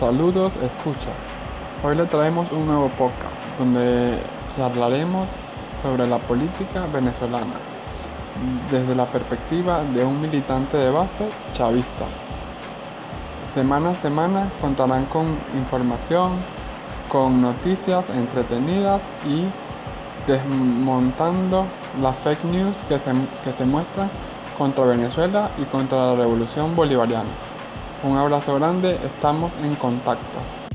[0.00, 1.10] Saludos, escucha.
[1.82, 4.20] Hoy le traemos un nuevo podcast donde
[4.56, 5.26] charlaremos
[5.82, 7.54] sobre la política venezolana
[8.70, 12.06] desde la perspectiva de un militante de base chavista.
[13.54, 16.36] Semana a semana contarán con información,
[17.08, 19.46] con noticias entretenidas y
[20.30, 21.66] desmontando
[22.00, 23.12] las fake news que se,
[23.42, 24.08] que se muestran
[24.56, 27.57] contra Venezuela y contra la revolución bolivariana.
[28.02, 30.67] Un abrazo grande, estamos en contacto.